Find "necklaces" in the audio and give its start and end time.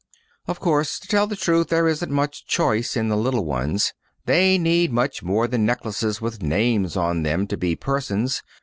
5.67-6.19